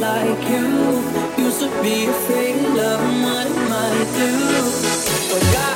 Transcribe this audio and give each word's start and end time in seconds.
like 0.00 0.48
you. 0.48 1.44
Used 1.44 1.60
to 1.60 1.68
be 1.82 2.06
afraid 2.06 2.64
of 2.78 3.00
what 3.22 3.46
it 3.46 3.68
might 3.68 4.10
do. 4.16 5.73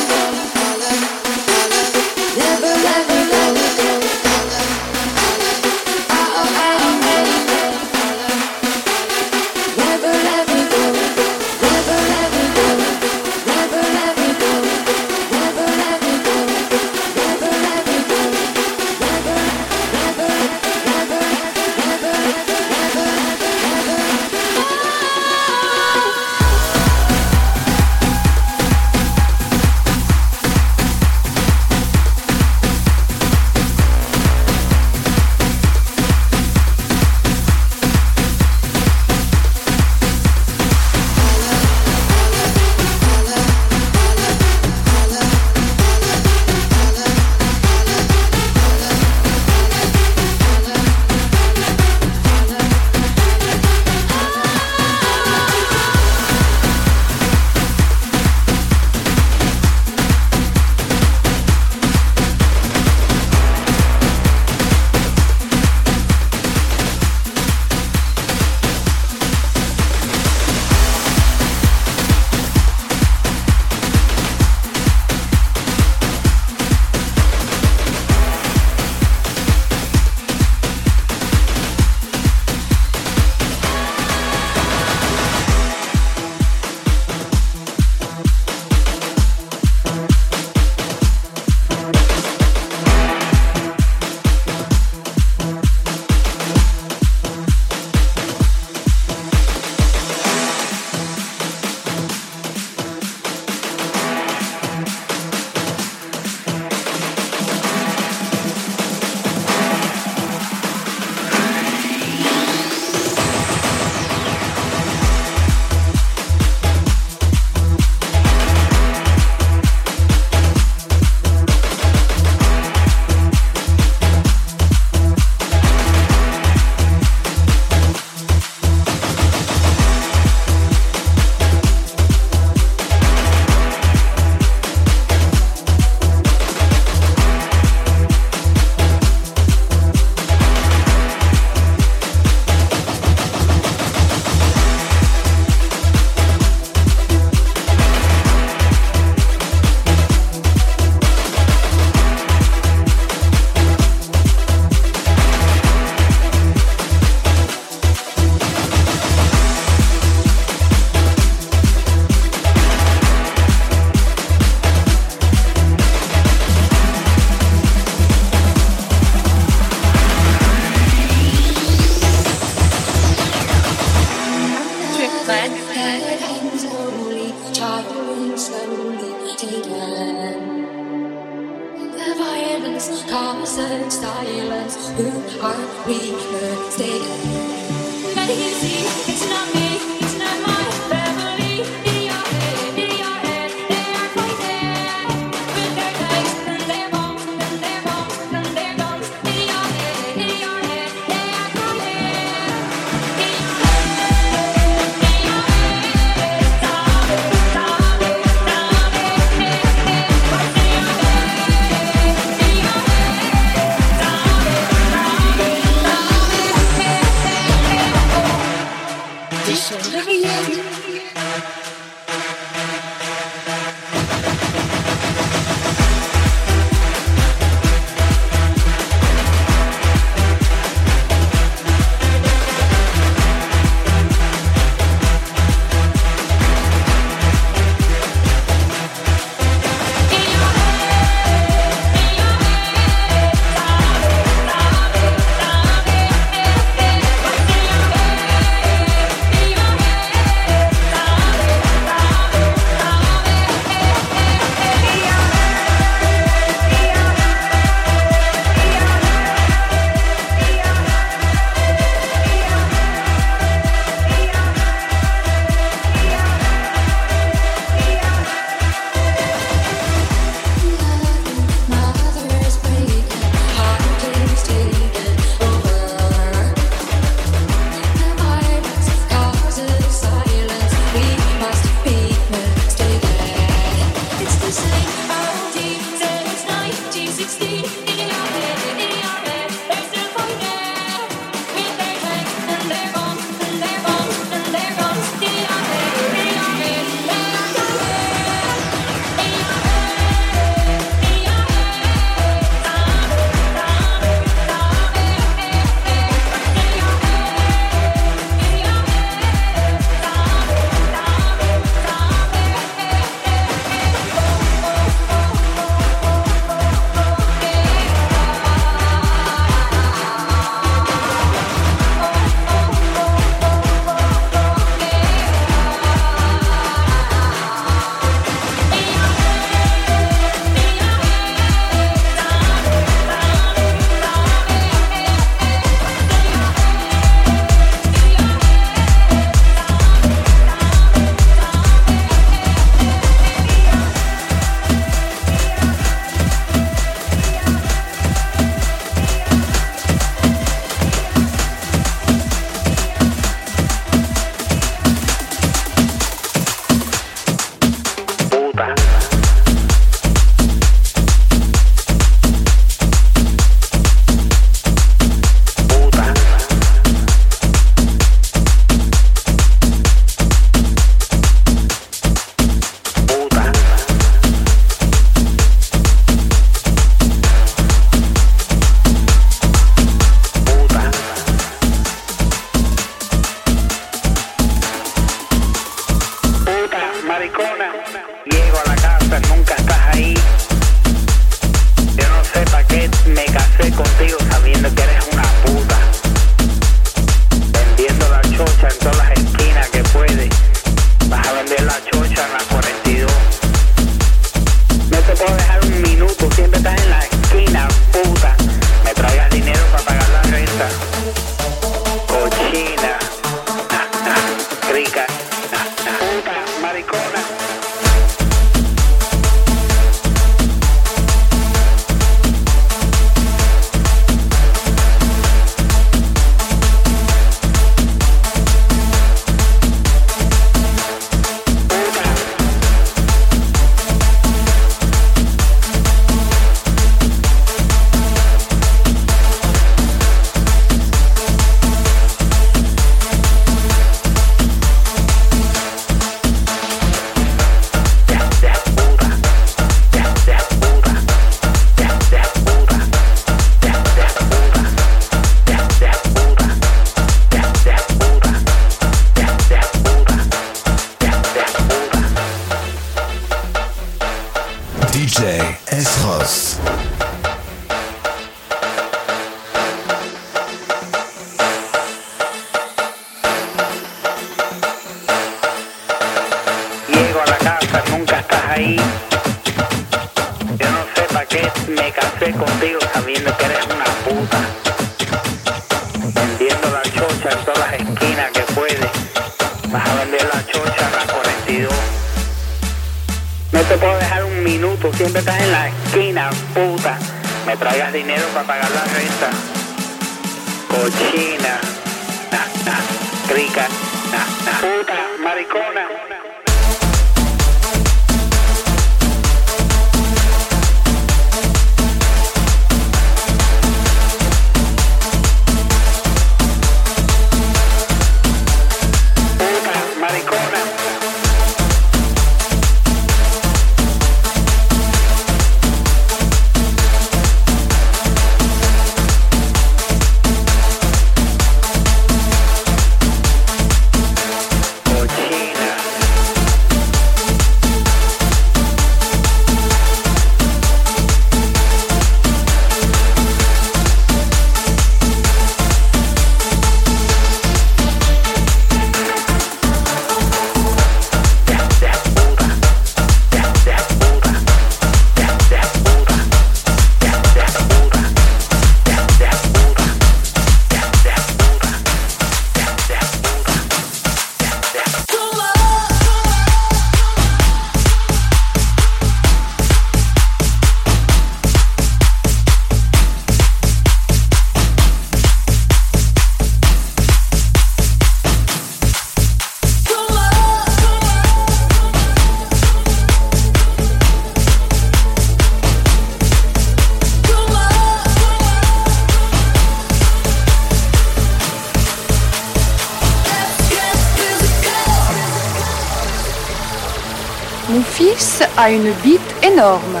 a 598.56 598.70
une 598.70 598.92
bite 599.02 599.34
énorme. 599.42 600.00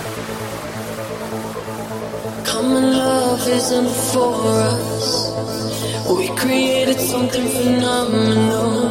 Common 2.44 2.92
love 2.92 3.48
isn't 3.48 3.90
for 4.12 4.34
us. 4.46 5.32
We 6.08 6.28
created 6.36 7.00
something 7.00 7.48
phenomenal. 7.48 8.83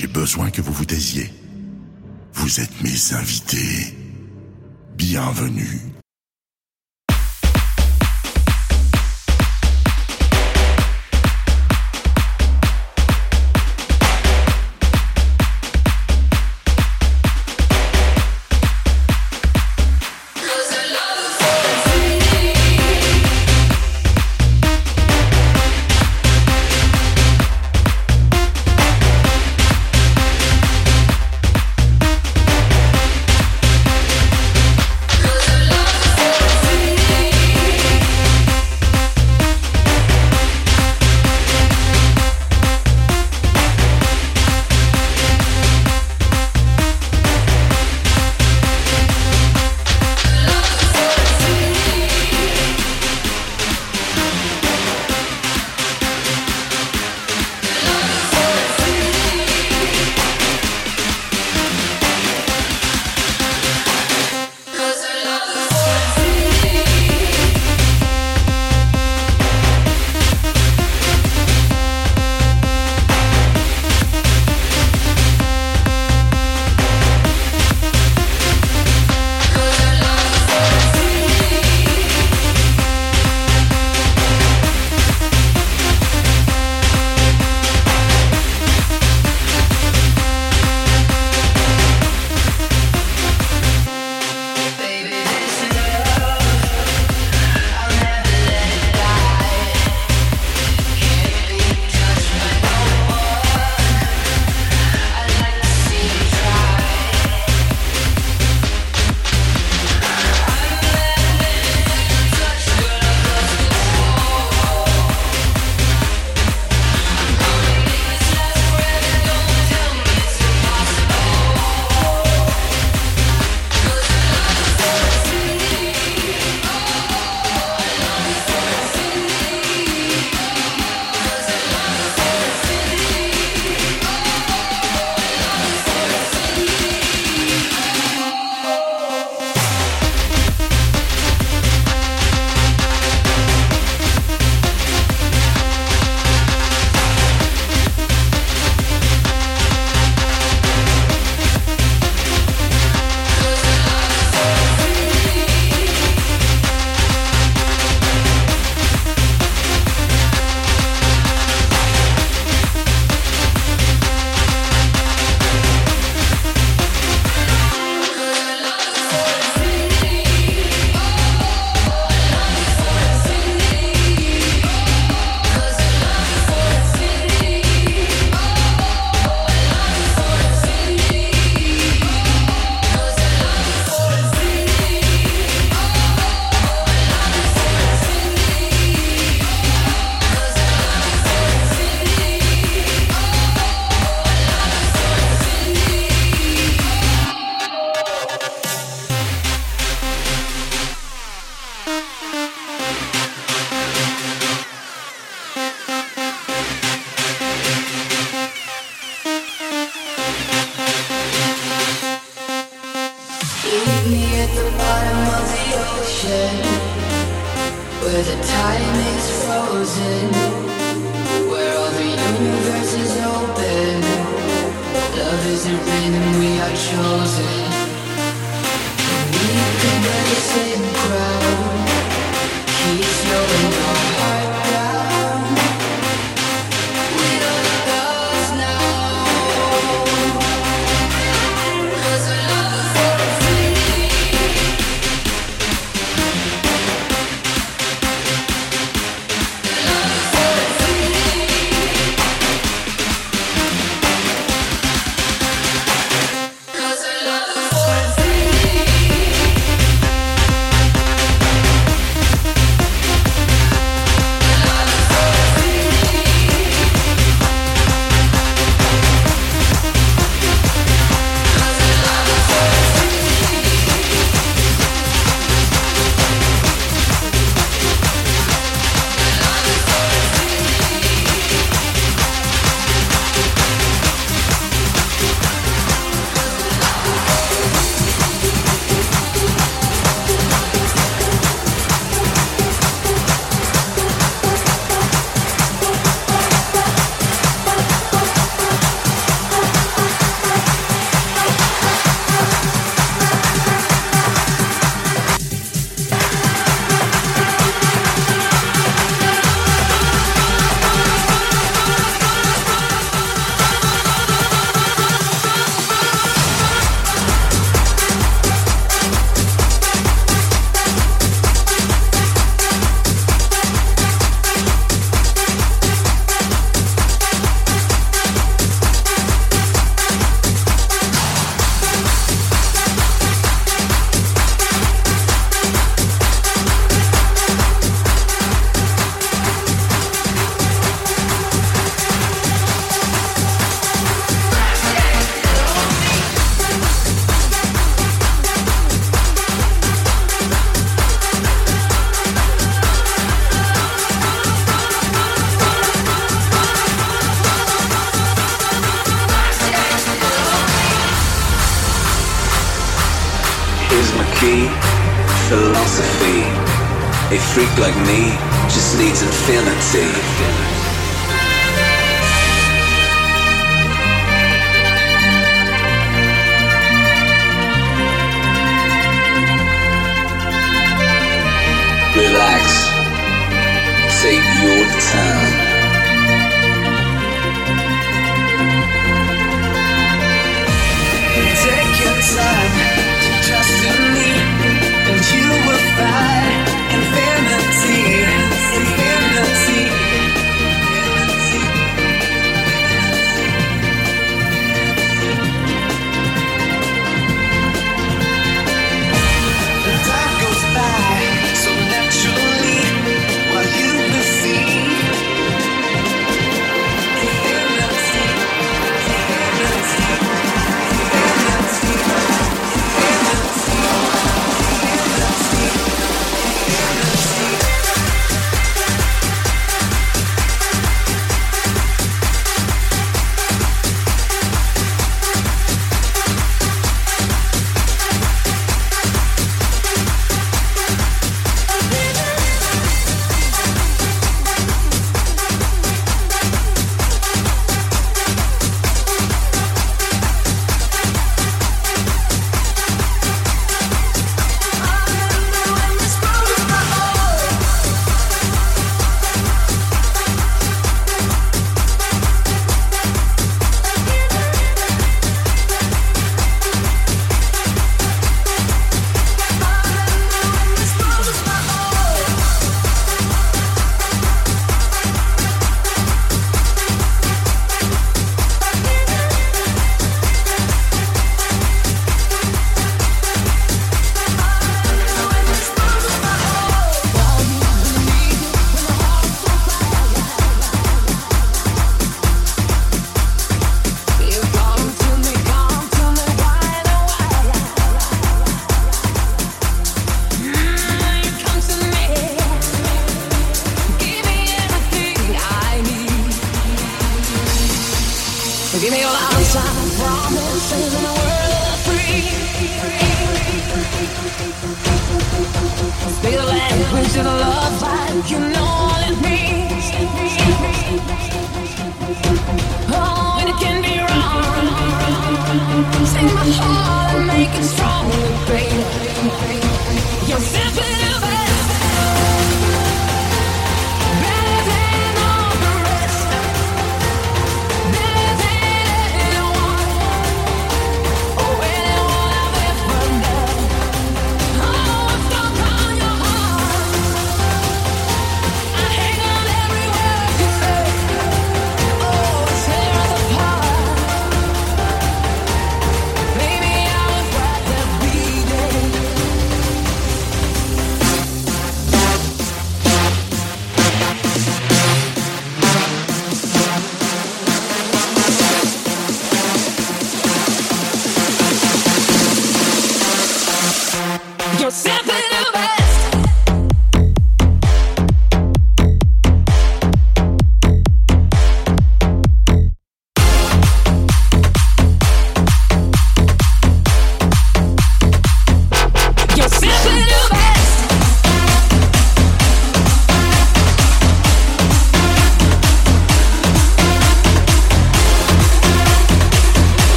J'ai 0.00 0.06
besoin 0.06 0.50
que 0.50 0.62
vous 0.62 0.72
vous 0.72 0.86
taisiez. 0.86 1.30
Vous 2.32 2.58
êtes 2.58 2.80
mes 2.80 3.12
invités. 3.12 3.94
Bienvenue 4.96 5.99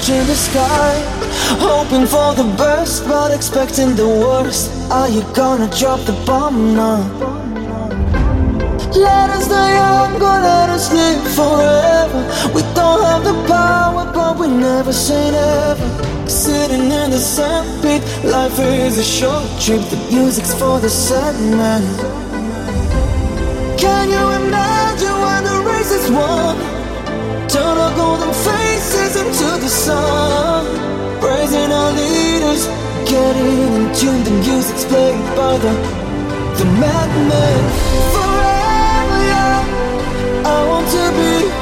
watching 0.00 0.26
the 0.26 0.34
sky. 0.34 0.94
Hoping 1.60 2.06
for 2.06 2.34
the 2.34 2.48
best, 2.56 3.06
but 3.06 3.32
expecting 3.32 3.94
the 3.96 4.06
worst. 4.06 4.70
Are 4.90 5.08
you 5.08 5.22
gonna 5.34 5.68
drop 5.78 6.00
the 6.06 6.14
bomb 6.24 6.74
now? 6.74 7.02
Let 8.94 9.28
us 9.30 9.46
die 9.48 9.74
young, 9.74 10.18
go 10.18 10.32
let 10.50 10.70
us 10.70 10.90
live 10.92 11.22
forever. 11.38 12.20
We 12.54 12.62
don't 12.74 13.02
have 13.10 13.24
the 13.24 13.36
power, 13.46 14.10
but 14.14 14.38
we 14.38 14.48
never 14.48 14.92
say 14.92 15.30
never. 15.30 15.88
Sitting 16.28 16.90
in 17.00 17.10
the 17.10 17.18
sandpit, 17.18 18.02
life 18.24 18.58
is 18.58 18.96
a 18.98 19.04
short 19.04 19.44
trip. 19.60 19.82
The 19.90 19.98
music's 20.10 20.54
for 20.54 20.80
the 20.80 20.88
sad 20.88 21.34
man. 21.60 21.82
Can 23.76 24.08
you 24.08 24.24
imagine 24.42 25.16
when 25.24 25.44
the 25.44 25.56
race 25.68 25.92
is 25.92 26.10
won? 26.10 26.56
Turn 27.48 27.76
our 27.84 27.94
golden 27.96 28.32
faces 28.32 28.99
into 29.20 29.48
the 29.64 29.68
sun. 29.68 30.64
Praising 31.20 31.70
our 31.72 31.92
leaders, 31.92 32.66
getting 33.08 33.56
in 33.76 33.92
tune. 33.94 34.22
The 34.24 34.34
music's 34.44 34.84
played 34.84 35.20
by 35.36 35.58
the 35.58 35.72
the 36.58 36.66
madman. 36.80 37.62
Forever 38.14 39.20
young, 39.32 39.66
I 40.44 40.58
want 40.68 40.86
to 40.96 41.04
be 41.18 41.59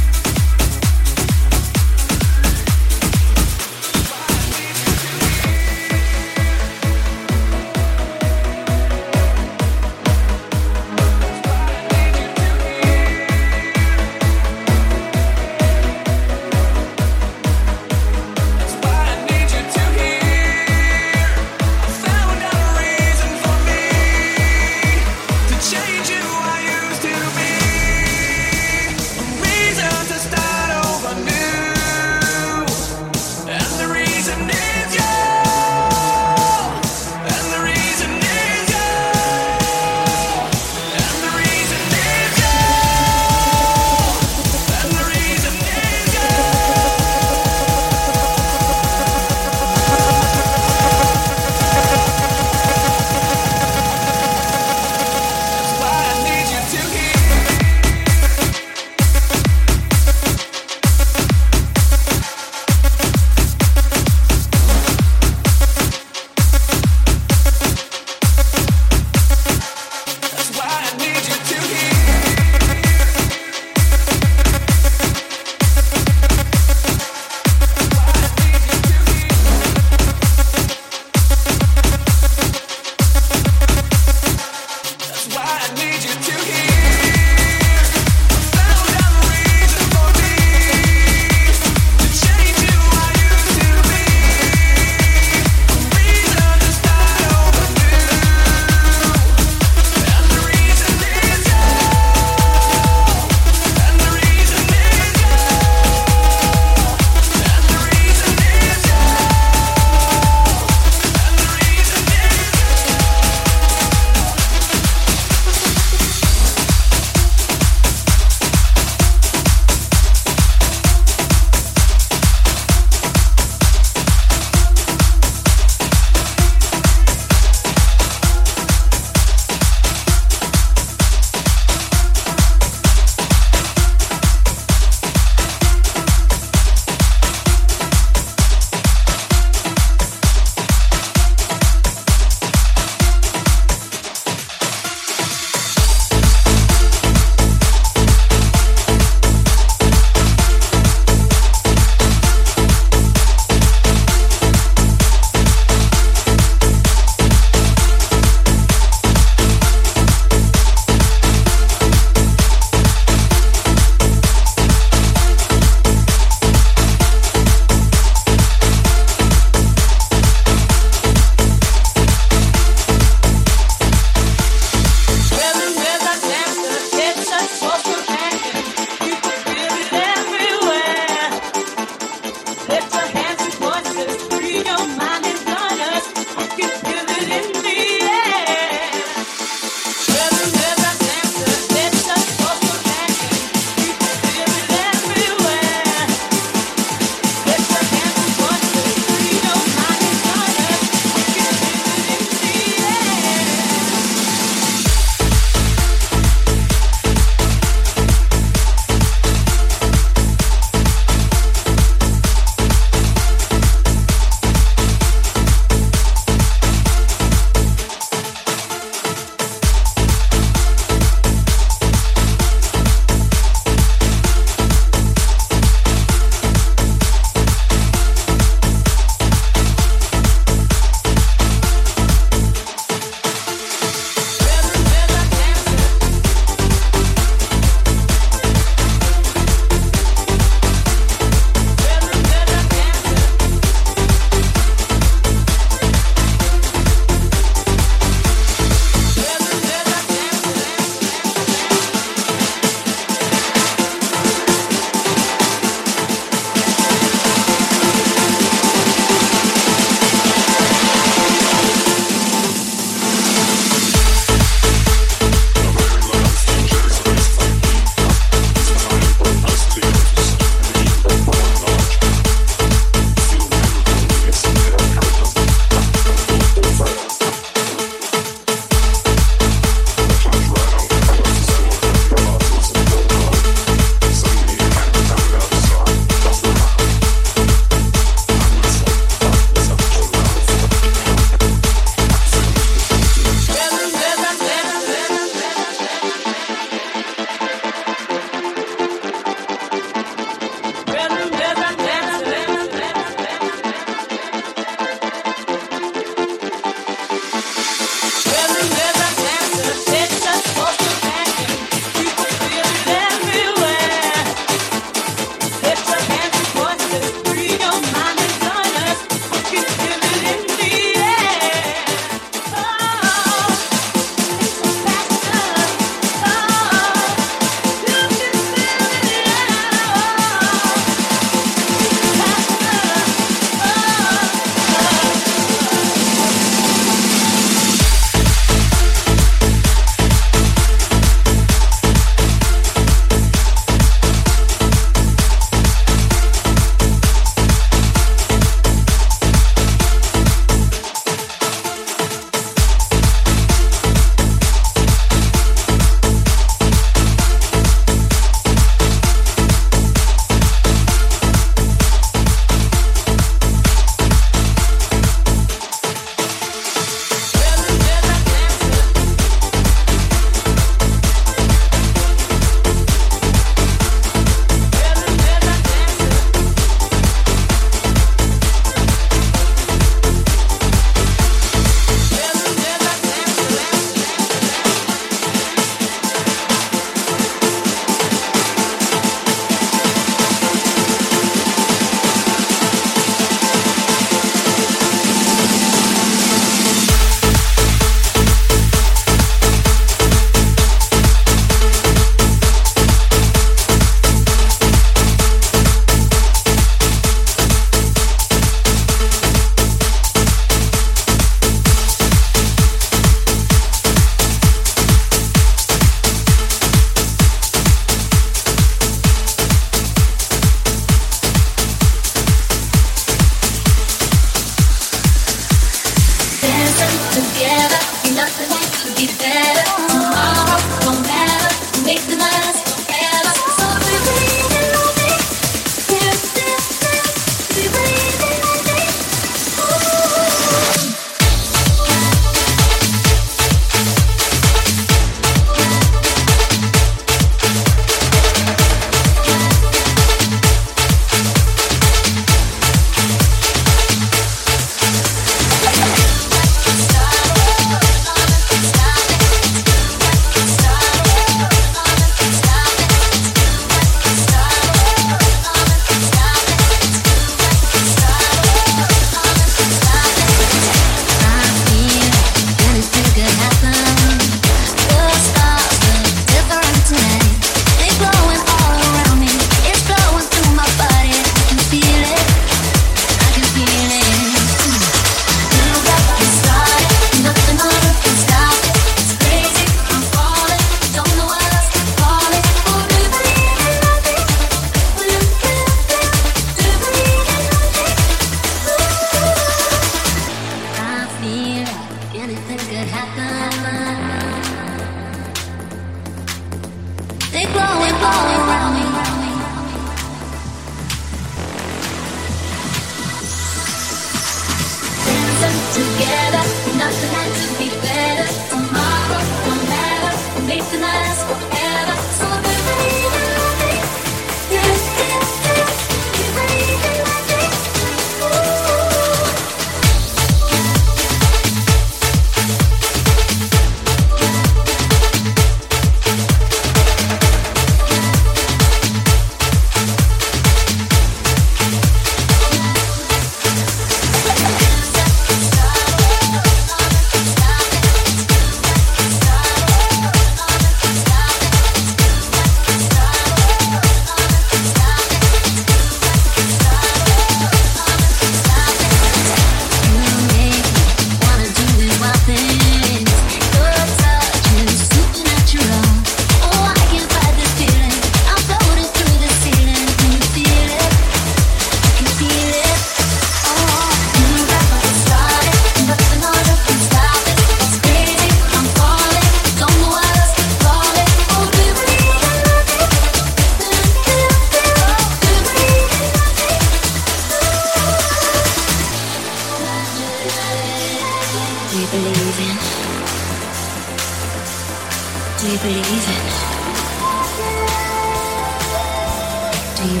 you, 599.84 600.00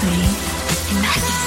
breathe, 0.00 0.96
and. 0.96 1.45